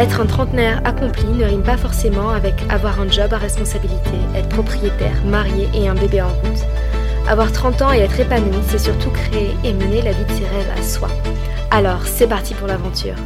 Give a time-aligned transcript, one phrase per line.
[0.00, 4.48] Être un trentenaire accompli ne rime pas forcément avec avoir un job à responsabilité, être
[4.48, 6.64] propriétaire, marié et un bébé en route.
[7.28, 10.46] Avoir 30 ans et être épanoui, c'est surtout créer et mener la vie de ses
[10.46, 11.08] rêves à soi.
[11.70, 13.16] Alors, c'est parti pour l'aventure.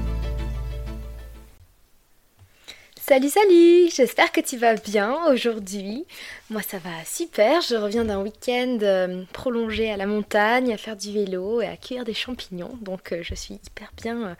[3.06, 6.06] Salut salut, j'espère que tu vas bien aujourd'hui.
[6.48, 10.97] Moi ça va super, je reviens d'un week-end euh, prolongé à la montagne, à faire
[10.97, 14.34] du vélo et à cueillir des champignons, donc euh, je suis hyper bien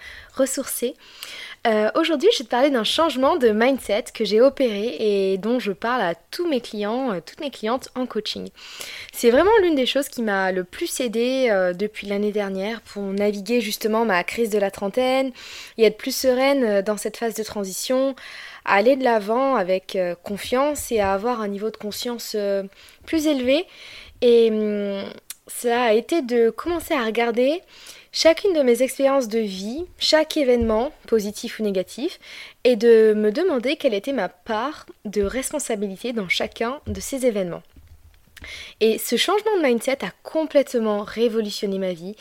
[1.66, 5.59] euh, aujourd'hui je vais te parler d'un changement de mindset que j'ai opéré et dont
[5.59, 8.48] je parle à tous mes clients, toutes mes clientes en coaching.
[9.12, 13.60] C'est vraiment l'une des choses qui m'a le plus aidé depuis l'année dernière pour naviguer
[13.60, 15.32] justement ma crise de la trentaine
[15.79, 18.15] et être plus sereine dans cette phase de transition
[18.65, 22.65] aller de l'avant avec euh, confiance et à avoir un niveau de conscience euh,
[23.06, 23.66] plus élevé.
[24.23, 25.04] Et hum,
[25.46, 27.60] ça a été de commencer à regarder
[28.12, 32.18] chacune de mes expériences de vie, chaque événement, positif ou négatif,
[32.62, 37.62] et de me demander quelle était ma part de responsabilité dans chacun de ces événements.
[38.80, 42.14] Et ce changement de mindset a complètement révolutionné ma vie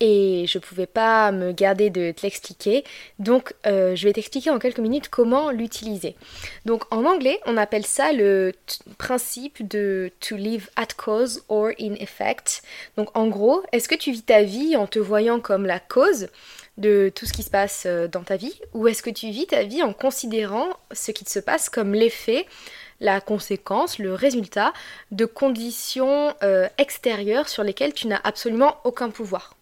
[0.00, 2.84] et je ne pouvais pas me garder de te l'expliquer.
[3.18, 6.16] Donc euh, je vais t'expliquer en quelques minutes comment l'utiliser.
[6.64, 8.52] Donc en anglais, on appelle ça le
[8.98, 12.62] principe de to live at cause or in effect.
[12.96, 16.28] Donc en gros, est-ce que tu vis ta vie en te voyant comme la cause
[16.78, 18.58] de tout ce qui se passe euh, dans ta vie?
[18.74, 22.46] Ou est-ce que tu vis ta vie en considérant ce qui se passe comme l'effet
[23.00, 24.72] la conséquence, le résultat
[25.10, 29.54] de conditions euh, extérieures sur lesquelles tu n'as absolument aucun pouvoir.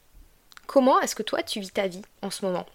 [0.66, 2.66] Comment est-ce que toi tu vis ta vie en ce moment?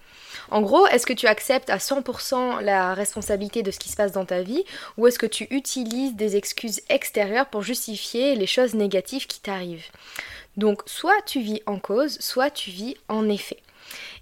[0.50, 4.14] En gros, est-ce que tu acceptes à 100% la responsabilité de ce qui se passe
[4.14, 4.64] dans ta vie
[4.98, 9.92] ou est-ce que tu utilises des excuses extérieures pour justifier les choses négatives qui t'arrivent?
[10.58, 13.60] Donc soit tu vis en cause, soit tu vis en effet.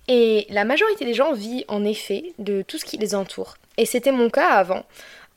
[0.07, 3.55] Et la majorité des gens vivent en effet de tout ce qui les entoure.
[3.77, 4.85] Et c'était mon cas avant.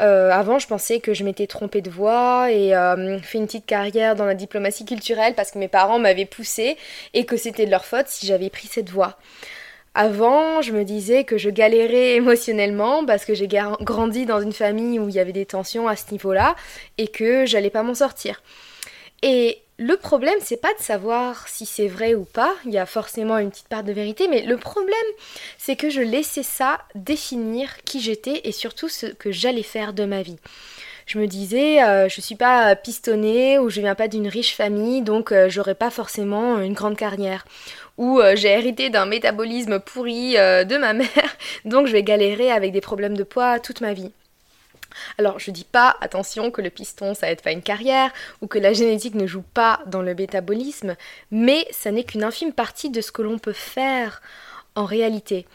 [0.02, 3.66] Euh, avant, je pensais que je m'étais trompée de voie et euh, fait une petite
[3.66, 6.76] carrière dans la diplomatie culturelle parce que mes parents m'avaient poussée
[7.14, 9.16] et que c'était de leur faute si j'avais pris cette voie.
[9.94, 14.98] Avant, je me disais que je galérais émotionnellement parce que j'ai grandi dans une famille
[14.98, 16.56] où il y avait des tensions à ce niveau-là
[16.98, 18.42] et que j'allais pas m'en sortir.
[19.22, 22.86] Et le problème, c'est pas de savoir si c'est vrai ou pas, il y a
[22.86, 24.94] forcément une petite part de vérité, mais le problème,
[25.58, 30.04] c'est que je laissais ça définir qui j'étais et surtout ce que j'allais faire de
[30.04, 30.36] ma vie.
[31.06, 35.02] Je me disais, euh, je suis pas pistonnée ou je viens pas d'une riche famille,
[35.02, 37.44] donc euh, j'aurai pas forcément une grande carrière.
[37.98, 42.72] Ou euh, j'ai hérité d'un métabolisme pourri de ma mère, donc je vais galérer avec
[42.72, 44.12] des problèmes de poids toute ma vie.
[45.18, 48.58] Alors je dis pas, attention, que le piston ça aide pas une carrière, ou que
[48.58, 50.96] la génétique ne joue pas dans le métabolisme,
[51.30, 54.22] mais ça n'est qu'une infime partie de ce que l'on peut faire
[54.74, 55.46] en réalité.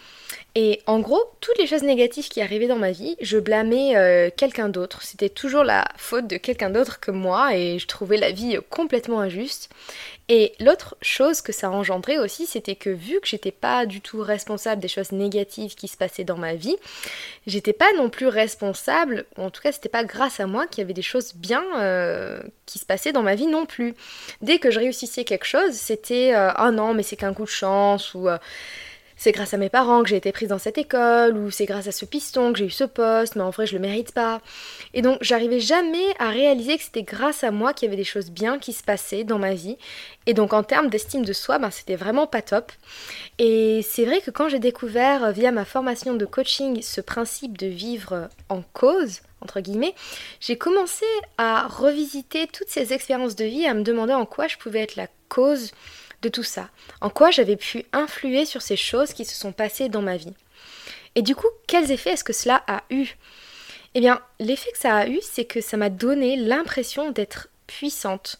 [0.55, 4.29] Et en gros, toutes les choses négatives qui arrivaient dans ma vie, je blâmais euh,
[4.35, 5.03] quelqu'un d'autre.
[5.03, 9.19] C'était toujours la faute de quelqu'un d'autre que moi et je trouvais la vie complètement
[9.19, 9.69] injuste.
[10.27, 14.21] Et l'autre chose que ça engendrait aussi, c'était que vu que j'étais pas du tout
[14.21, 16.75] responsable des choses négatives qui se passaient dans ma vie,
[17.47, 20.85] j'étais pas non plus responsable, en tout cas c'était pas grâce à moi qu'il y
[20.85, 23.95] avait des choses bien euh, qui se passaient dans ma vie non plus.
[24.41, 27.49] Dès que je réussissais quelque chose, c'était euh, ah non mais c'est qu'un coup de
[27.49, 28.27] chance ou
[29.19, 31.87] c'est grâce à mes parents que j'ai été prise dans cette école, ou c'est grâce
[31.87, 34.39] à ce piston que j'ai eu ce poste, mais en vrai je le mérite pas.
[34.93, 38.05] Et donc j'arrivais jamais à réaliser que c'était grâce à moi qu'il y avait des
[38.05, 39.77] choses bien qui se passaient dans ma vie.
[40.25, 42.71] Et donc en termes d'estime de soi, ben, c'était vraiment pas top.
[43.39, 47.57] Et c'est vrai que quand j'ai découvert euh, via ma formation de coaching ce principe
[47.57, 49.95] de vivre en cause, entre guillemets,
[50.39, 51.05] j'ai commencé
[51.37, 54.95] à revisiter toutes ces expériences de vie, à me demander en quoi je pouvais être
[54.95, 55.71] la cause
[56.21, 56.69] de tout ça
[57.01, 60.33] En quoi j'avais pu influer sur ces choses qui se sont passées dans ma vie
[61.15, 63.15] Et du coup, quels effets est-ce que cela a eu?
[63.95, 68.37] Eh bien, l'effet que ça a eu, c'est que ça m'a donné l'impression d'être puissante,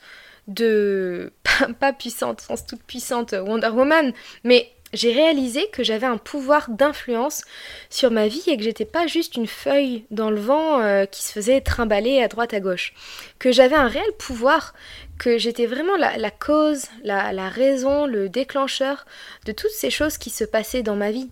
[0.47, 1.31] de...
[1.79, 7.43] pas puissante, sens toute puissante Wonder Woman, mais j'ai réalisé que j'avais un pouvoir d'influence
[7.89, 11.23] sur ma vie et que j'étais pas juste une feuille dans le vent euh, qui
[11.23, 12.93] se faisait trimballer à droite à gauche.
[13.37, 14.73] Que j'avais un réel pouvoir,
[15.19, 19.05] que j'étais vraiment la, cause, la, raison, le déclencheur
[19.45, 21.29] de toutes ces choses qui se passaient dans ma vie.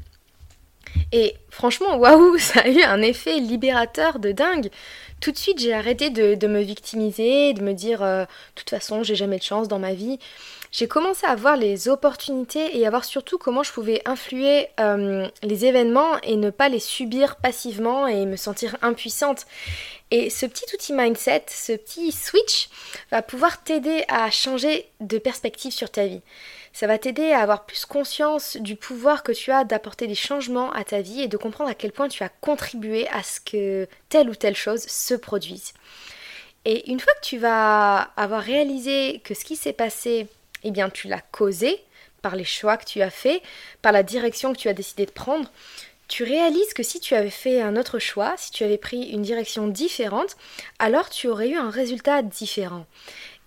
[1.12, 4.70] Et franchement, waouh, ça a eu un effet libérateur de dingue.
[5.20, 9.04] Tout de suite, j'ai arrêté de, me victimiser, de me dire, euh, de toute façon,
[9.04, 10.20] j'ai jamais de chance dans ma vie.
[10.72, 15.28] J'ai commencé à voir les opportunités et à voir surtout comment je pouvais influer euh,
[15.42, 19.46] les événements et ne pas les subir passivement et me sentir impuissante.
[20.12, 22.70] Et ce petit outil mindset, ce petit switch,
[23.12, 26.22] va pouvoir t'aider à changer de perspective sur ta vie.
[26.80, 30.72] Ça va t'aider à avoir plus conscience du pouvoir que tu as d'apporter des changements
[30.74, 33.88] à ta vie et de comprendre à quel point tu as contribué à ce que
[34.10, 35.74] telle ou telle chose se produise.
[36.66, 40.28] Et une fois que tu vas avoir réalisé que ce qui s'est passé,
[40.64, 41.84] eh bien tu l'as causé
[42.22, 43.42] par les choix que tu as faits,
[43.82, 45.50] par la direction que tu as décidé de prendre,
[46.08, 49.24] tu réalises que si tu avais fait un autre choix, si tu avais pris une
[49.24, 50.38] direction différente,
[50.78, 52.86] alors tu aurais eu un résultat différent.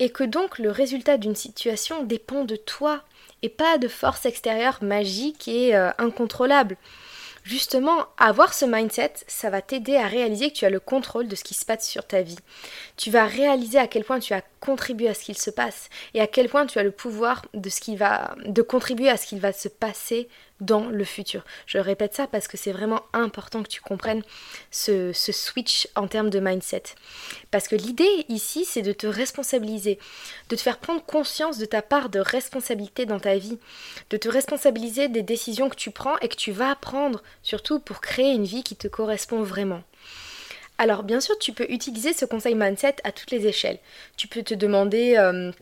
[0.01, 3.05] Et que donc le résultat d'une situation dépend de toi
[3.43, 6.77] et pas de force extérieure magique et euh, incontrôlable.
[7.43, 11.35] Justement, avoir ce mindset, ça va t'aider à réaliser que tu as le contrôle de
[11.35, 12.39] ce qui se passe sur ta vie.
[12.97, 16.21] Tu vas réaliser à quel point tu as contribué à ce qu'il se passe et
[16.21, 19.27] à quel point tu as le pouvoir de ce qui va de contribuer à ce
[19.27, 20.29] qu'il va se passer
[20.61, 21.43] dans le futur.
[21.67, 24.23] Je répète ça parce que c'est vraiment important que tu comprennes
[24.71, 26.83] ce, switch en termes de mindset.
[27.51, 29.99] Parce que l'idée ici, c'est de te responsabiliser,
[30.49, 33.59] de te faire prendre conscience de ta part de responsabilité dans ta vie,
[34.11, 38.01] de te responsabiliser des décisions que tu prends et que tu vas prendre, surtout pour
[38.01, 39.83] créer une vie qui te correspond vraiment.
[40.81, 43.79] Alors bien sûr, tu peux utiliser ce conseil mindset à toutes les échelles.
[44.17, 45.15] Tu peux te demander...
[45.19, 45.53] Euh,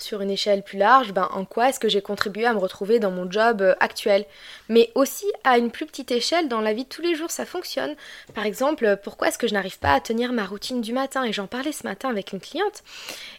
[0.00, 3.00] sur une échelle plus large, ben, en quoi est-ce que j'ai contribué à me retrouver
[3.00, 4.24] dans mon job euh, actuel.
[4.68, 7.44] Mais aussi à une plus petite échelle, dans la vie de tous les jours, ça
[7.44, 7.96] fonctionne.
[8.34, 11.24] Par exemple, euh, pourquoi est-ce que je n'arrive pas à tenir ma routine du matin?
[11.24, 12.84] Et j'en parlais ce matin avec une cliente.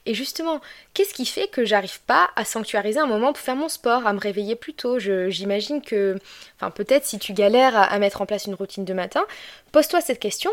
[0.06, 0.60] Et justement,
[0.94, 4.14] qu'est-ce qui fait que j'arrive pas à sanctuariser un moment pour faire mon sport, à
[4.14, 5.00] me réveiller plus tôt?
[5.00, 6.18] J'imagine que,
[6.58, 9.24] enfin peut-être si tu galères à mettre en place une routine de matin,
[9.72, 10.52] pose-toi cette question.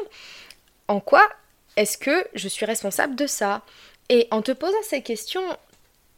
[0.88, 1.22] En quoi
[1.76, 3.62] est-ce que je suis responsable de ça?
[4.08, 5.44] Et en te posant ces questions,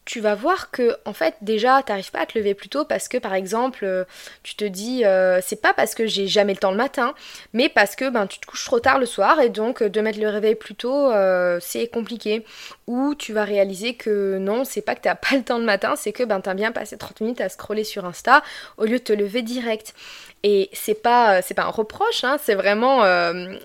[0.09, 3.09] tu vas voir que en fait déjà t'arrives pas à te lever plus tôt parce
[3.09, 4.05] que par exemple euh,
[4.43, 7.15] tu te dis euh, c'est pas parce que j'ai jamais le temps le matin
[7.53, 10.19] mais parce que ben tu te couches trop tard le soir et donc de mettre
[10.19, 12.47] le réveil plus tôt euh, c'est compliqué.
[12.87, 15.95] Ou tu vas réaliser que non c'est pas que t'as pas le temps le matin
[15.95, 18.43] c'est que ben t'as bien passé 30 minutes à scroller sur Insta
[18.79, 19.95] au lieu de te lever direct.
[20.43, 23.03] Et c'est pas c'est pas un reproche hein, c'est vraiment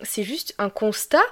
[0.01, 1.23] c'est juste un constat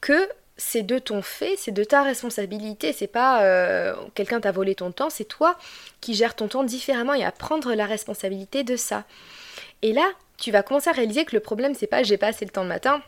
[0.00, 4.74] que c'est de ton fait, c'est de ta responsabilité, c'est pas euh, quelqu'un t'a volé
[4.74, 5.58] ton temps, c'est toi
[6.00, 9.04] qui gères ton temps différemment et à prendre la responsabilité de ça.
[9.82, 10.06] Et là,
[10.38, 12.62] tu vas commencer à réaliser que le problème c'est pas j'ai pas assez le temps
[12.62, 13.02] le matin.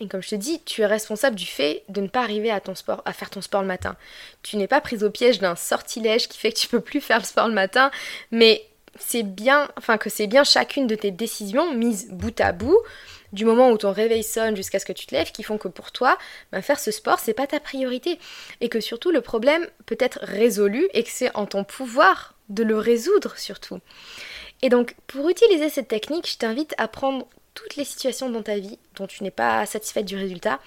[0.00, 2.60] Et comme je te dis, tu es responsable du fait de ne pas arriver à
[2.60, 3.94] ton sport, à faire ton sport le matin.
[4.42, 7.18] Tu n'es pas prise au piège d'un sortilège qui fait que tu peux plus faire
[7.18, 7.92] le sport le matin,
[8.32, 8.66] mais
[8.98, 12.78] c'est bien, enfin que c'est bien chacune de tes décisions mises bout à bout
[13.34, 15.68] du moment où ton réveil sonne jusqu'à ce que tu te lèves qui font que
[15.68, 16.16] pour toi,
[16.52, 18.18] ben, faire ce sport, c'est pas ta priorité.
[18.60, 22.62] Et que surtout, le problème peut être résolu et que c'est en ton pouvoir de
[22.62, 23.80] le résoudre surtout.
[24.62, 28.58] Et donc, pour utiliser cette technique, je t'invite à prendre toutes les situations dans ta
[28.58, 30.60] vie dont tu n'es pas satisfaite du résultat.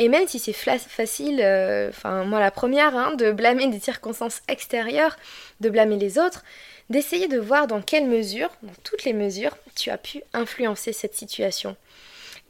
[0.00, 4.40] Et même si c'est facile, euh, enfin moi la première, hein, de blâmer des circonstances
[4.48, 5.14] extérieures,
[5.60, 6.42] de blâmer les autres,
[6.88, 11.14] d'essayer de voir dans quelle mesure, dans toutes les mesures, tu as pu influencer cette
[11.14, 11.76] situation.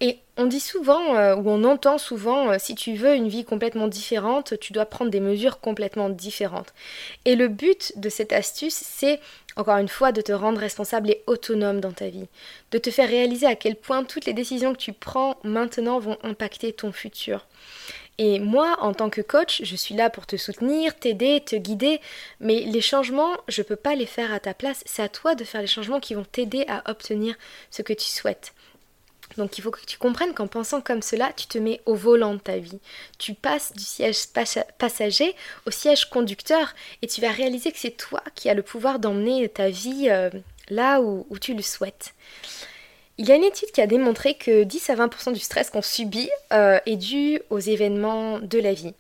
[0.02, 3.44] Et on dit souvent, euh, ou on entend souvent, euh, si tu veux une vie
[3.44, 6.72] complètement différente, tu dois prendre des mesures complètement différentes.
[7.26, 9.20] Et le but de cette astuce, c'est,
[9.56, 12.28] encore une fois, de te rendre responsable et autonome dans ta vie.
[12.70, 16.16] De te faire réaliser à quel point toutes les décisions que tu prends maintenant vont
[16.22, 17.46] impacter ton futur.
[18.16, 22.00] Et moi, en tant que coach, je suis là pour te soutenir, t'aider, te guider,
[22.38, 24.82] mais les changements, je ne peux pas les faire à ta place.
[24.86, 27.34] C'est à toi de faire les changements qui vont t'aider à obtenir
[27.70, 28.52] ce que tu souhaites.
[29.36, 32.34] Donc il faut que tu comprennes qu'en pensant comme cela, tu te mets au volant
[32.34, 32.78] de ta vie.
[33.18, 34.26] Tu passes du siège
[34.78, 35.34] passager
[35.66, 39.48] au siège conducteur et tu vas réaliser que c'est toi qui as le pouvoir d'emmener
[39.48, 40.30] ta vie euh,
[40.68, 42.14] là où, tu le souhaites.
[43.18, 45.82] Il y a une étude qui a démontré que 10 à 20% du stress qu'on
[45.82, 48.94] subit euh, est dû aux événements de la vie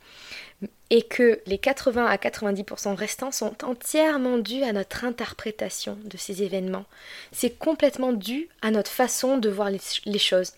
[0.92, 6.42] et que les 80 à 90% restants sont entièrement dus à notre interprétation de ces
[6.42, 6.84] événements.
[7.30, 10.52] C'est complètement dû à notre façon de voir les, choses.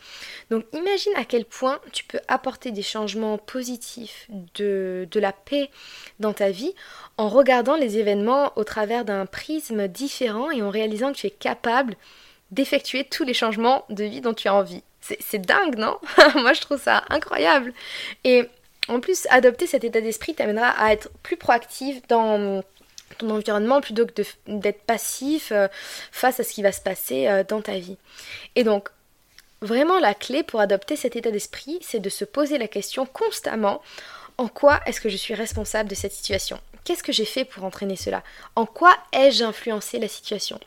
[0.51, 5.71] Donc imagine à quel point tu peux apporter des changements positifs, de, la paix
[6.19, 6.75] dans ta vie
[7.19, 11.31] en regardant les événements au travers d'un prisme différent et en réalisant que tu es
[11.31, 11.95] capable
[12.51, 14.83] d'effectuer tous les changements de vie dont tu as envie.
[15.01, 15.99] C'est dingue, non?
[16.37, 17.75] Moi je trouve ça incroyable.
[18.25, 18.49] Et
[18.89, 22.63] en plus, adopter cet état d'esprit t'amènera à être plus proactive dans
[23.19, 25.69] ton environnement plutôt que d'être passif euh,
[26.11, 27.97] face à ce qui va se passer euh, dans ta vie.
[28.57, 28.89] Et donc,
[29.61, 33.83] vraiment la clé pour adopter cet état d'esprit, c'est de se poser la question constamment,
[34.39, 36.59] en quoi est-ce que je suis responsable de cette situation?
[36.85, 38.23] Qu'est-ce que j'ai fait pour entraîner cela?
[38.57, 40.59] En quoi ai-je influencé la situation?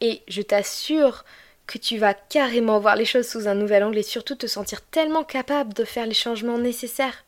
[0.00, 1.24] Et je t'assure
[1.66, 4.82] que tu vas carrément voir les choses sous un nouvel angle et surtout te sentir
[4.82, 7.24] tellement capable de faire les changements nécessaires.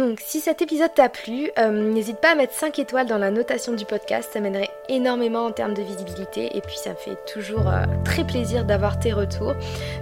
[0.00, 3.30] Donc si cet épisode t'a plu, euh, n'hésite pas à mettre 5 étoiles dans la
[3.30, 7.18] notation du podcast, ça m'aiderait énormément en termes de visibilité et puis ça me fait
[7.30, 9.52] toujours euh, très plaisir d'avoir tes retours.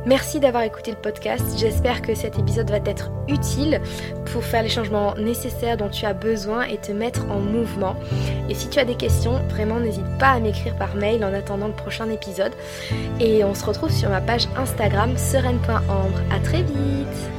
[0.07, 3.81] Merci d'avoir écouté le podcast, j'espère que cet épisode va t'être utile
[4.27, 7.97] pour faire les changements nécessaires dont tu as besoin et te mettre en mouvement.
[8.49, 11.67] Et si tu as des questions, vraiment n'hésite pas à m'écrire par mail en attendant
[11.67, 12.53] le prochain épisode.
[13.19, 16.21] Et on se retrouve sur ma page Instagram sereine.ambre.
[16.31, 17.38] À très vite